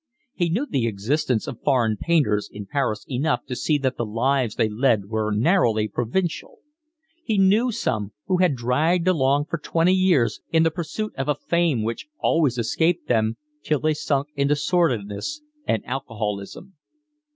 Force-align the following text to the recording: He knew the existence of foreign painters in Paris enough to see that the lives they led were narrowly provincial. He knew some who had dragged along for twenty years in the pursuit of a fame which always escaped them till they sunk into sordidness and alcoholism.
He 0.33 0.49
knew 0.49 0.65
the 0.65 0.87
existence 0.87 1.45
of 1.45 1.61
foreign 1.63 1.95
painters 1.95 2.49
in 2.51 2.65
Paris 2.65 3.05
enough 3.07 3.45
to 3.45 3.55
see 3.55 3.77
that 3.77 3.97
the 3.97 4.03
lives 4.03 4.55
they 4.55 4.67
led 4.67 5.09
were 5.09 5.29
narrowly 5.29 5.87
provincial. 5.87 6.61
He 7.23 7.37
knew 7.37 7.71
some 7.71 8.11
who 8.25 8.37
had 8.37 8.55
dragged 8.55 9.07
along 9.07 9.45
for 9.45 9.59
twenty 9.59 9.93
years 9.93 10.41
in 10.51 10.63
the 10.63 10.71
pursuit 10.71 11.13
of 11.19 11.27
a 11.29 11.35
fame 11.35 11.83
which 11.83 12.07
always 12.17 12.57
escaped 12.57 13.09
them 13.09 13.37
till 13.61 13.79
they 13.79 13.93
sunk 13.93 14.29
into 14.35 14.55
sordidness 14.55 15.43
and 15.67 15.85
alcoholism. 15.85 16.73